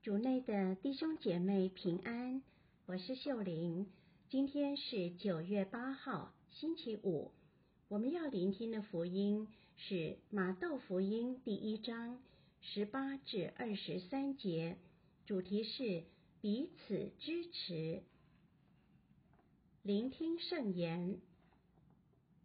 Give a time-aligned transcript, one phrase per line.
[0.00, 2.40] 主内的弟兄姐妹平安，
[2.86, 3.90] 我是秀玲。
[4.28, 7.32] 今天是九月八号，星期五。
[7.88, 12.22] 我们要聆听的福音是马窦福音第一章
[12.60, 14.76] 十八至二十三节，
[15.26, 16.04] 主题是
[16.40, 18.04] 彼此支持。
[19.82, 21.18] 聆听圣言。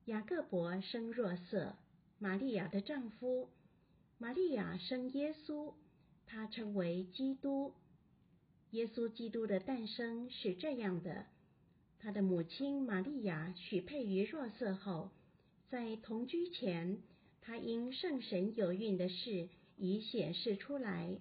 [0.06, 1.76] 雅各伯生若瑟，
[2.18, 3.48] 玛利亚的丈夫。
[4.18, 5.74] 玛利亚生耶稣。
[6.34, 7.76] 他称为基督。
[8.72, 11.28] 耶稣基督的诞生是这样的：
[12.00, 15.12] 他的母亲玛利亚许配于若瑟后，
[15.70, 16.98] 在同居前，
[17.40, 19.48] 她因圣神有孕的事
[19.78, 21.20] 已显示出来。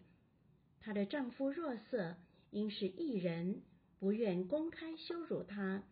[0.81, 2.17] 她的丈夫若瑟
[2.51, 3.61] 因是异人，
[3.99, 5.83] 不愿公开羞辱她，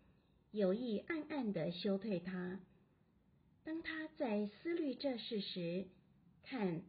[0.51, 2.59] 有意暗暗地休退她。
[3.65, 5.89] 当他在思虑这事时，
[6.43, 6.81] 看。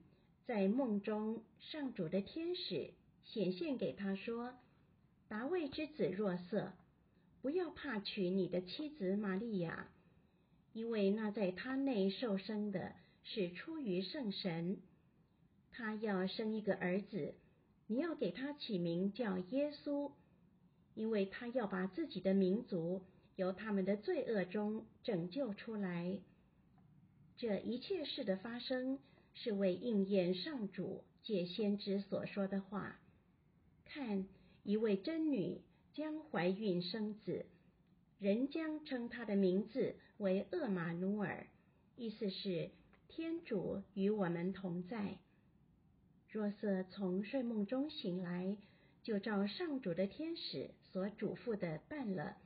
[0.48, 2.90] 在梦中，上主的天使
[3.24, 4.54] 显现给他说
[5.30, 6.74] ：“达味之子若瑟，
[7.42, 9.88] 不要怕娶你的妻子玛利亚，
[10.74, 12.94] 因为那在她内受生的
[13.24, 14.78] 是出于圣神。
[15.72, 17.36] 他要生一个儿子，
[17.88, 20.12] 你要给他起名叫耶稣，
[20.96, 23.04] 因为他要把自己的民族
[23.36, 26.20] 由他们的罪恶中拯救出来。
[27.38, 29.00] 这一切事的发生。”
[29.34, 33.00] 是为应验上主借先知所说的话。
[33.86, 34.28] 看，
[34.64, 35.62] 一位真女
[35.94, 37.46] 将怀孕生子，
[38.20, 41.48] 人将称他的名字为厄玛努尔，
[41.98, 42.70] 意思是
[43.08, 45.18] 天主与我们同在。
[46.30, 48.56] 若瑟从睡梦中醒来，
[49.04, 52.38] 就照上主的天使所嘱咐的办了，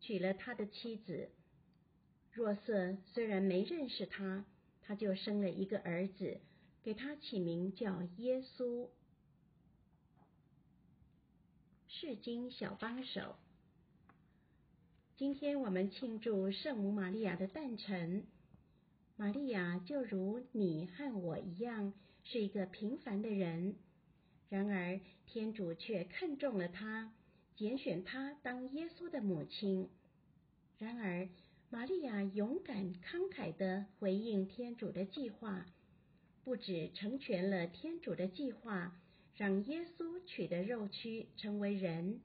[0.00, 1.28] 娶了他的妻子。
[2.32, 4.46] 若瑟虽然没认识他。
[4.86, 6.38] 他就生了一个儿子，
[6.84, 8.88] 给他起名叫耶稣。
[11.88, 13.34] 释经小帮手，
[15.16, 18.24] 今天我们庆祝圣母玛利亚的诞辰。
[19.16, 21.92] 玛利亚就如你和我一样，
[22.22, 23.74] 是一个平凡的人，
[24.48, 27.12] 然而天主却看中了她，
[27.56, 29.90] 拣选她当耶稣的母亲。
[30.78, 31.28] 然而。
[31.68, 35.66] 玛利亚勇敢慷慨地回应天主的计划，
[36.44, 38.96] 不止成全了天主的计划，
[39.34, 42.20] 让耶稣取得肉躯成为人，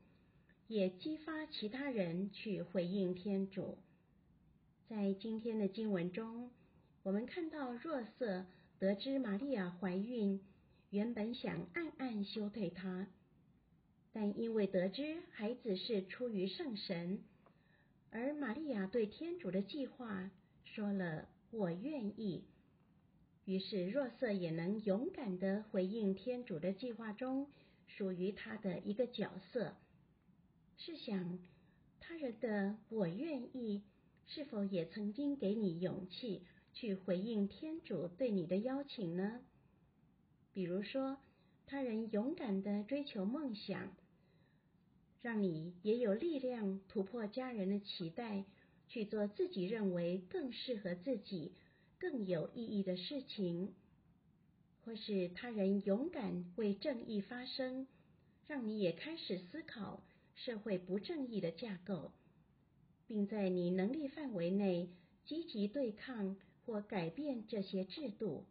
[0.68, 3.80] 也激发其他人去回应天主。
[4.88, 6.52] 在今天的经文中，
[7.02, 8.46] 我们看到若瑟
[8.78, 10.40] 得知玛利亚怀孕，
[10.92, 13.08] 原本想暗暗休退她，
[14.14, 17.24] 但因为得知孩子是出于圣神。
[18.12, 20.30] 而玛利亚对天主的计划
[20.66, 22.44] 说了“我愿意”，
[23.46, 27.48] 于是若瑟也能勇敢地回应天主的计划中
[27.88, 29.76] 属于他的一个角色。
[30.78, 31.40] 试想，
[32.02, 33.82] 他人的“我愿意”
[34.28, 36.42] 是否也曾经给你勇气
[36.74, 39.40] 去回应天主对你的邀请呢？
[40.52, 41.18] 比如说，
[41.66, 43.96] 他人勇敢地追求梦想。
[45.22, 48.44] 让你也有力量突破家人的期待，
[48.88, 51.54] 去做自己认为更适合自己、
[52.00, 53.70] 更有意义的事情；
[54.84, 57.88] 或是他人勇敢为正义发声，
[58.48, 62.12] 让你也开始思考社会不正义的架构，
[63.06, 64.90] 并在你能力范围内
[65.26, 68.46] 积极对抗或改变这些制度；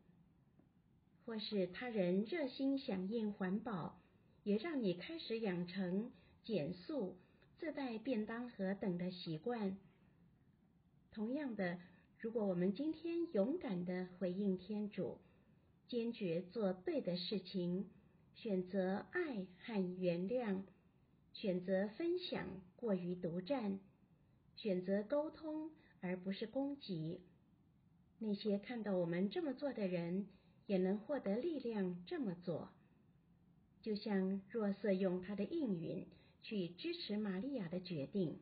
[1.27, 4.01] 或是他人热心响应环保，
[4.45, 6.13] 也让你开始养成。
[6.45, 7.17] 减速、
[7.59, 9.77] 自带便当盒等的习惯。
[11.13, 11.79] 同样的，
[12.19, 15.19] 如果我们今天勇敢地回应天主，
[15.89, 17.89] 坚决做对的事情，
[18.35, 20.63] 选择爱和原谅，
[21.33, 22.47] 选择分享
[22.77, 23.79] 过于独占，
[24.57, 25.71] 选择沟通
[26.01, 27.21] 而不是攻击，
[28.19, 30.27] 那些看到我们这么做的人，
[30.67, 32.71] 也能获得力量这么做。
[33.83, 36.07] 就像若瑟用他的应允。
[36.43, 38.39] 去支持玛利亚的决定。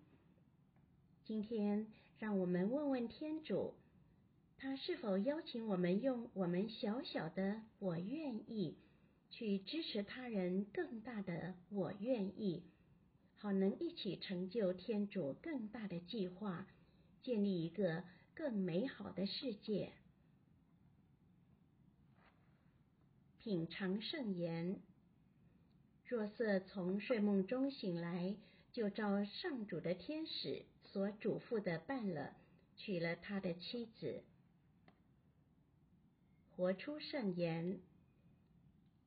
[1.25, 1.87] 今天，
[2.19, 3.75] 让我们问问天主，
[4.57, 8.79] 他是否邀请我们用我们小小的“我愿意”
[9.31, 12.63] 去支持他人更大的“我愿意”，
[13.37, 16.67] 好能一起成就天主更大的计划，
[17.23, 18.05] 建立一个
[18.35, 19.93] 更美好的世界。
[23.39, 24.81] 品尝圣言。
[26.09, 28.35] 若瑟从睡梦中醒来，
[28.73, 32.35] 就照上主的天使所嘱咐的办了，
[32.79, 34.23] 娶了他的妻子。
[36.57, 37.79] 活出圣言。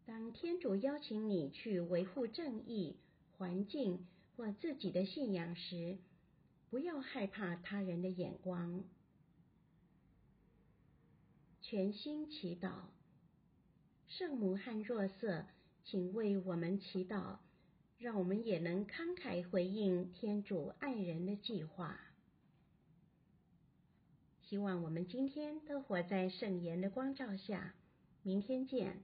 [0.06, 2.98] 当天主邀请你去维护正义、
[3.36, 4.06] 环境
[4.38, 5.98] 或自己的信仰时，
[6.70, 8.84] 不要害怕他人的眼光。
[11.64, 12.74] 全心祈祷，
[14.08, 15.46] 圣母和若瑟，
[15.84, 17.38] 请为我们祈祷，
[17.98, 22.00] 让我们也能慷慨回应天主爱人的计划。
[24.42, 27.74] 希望我们今天都活在圣言的光照下。
[28.24, 29.02] 明天见。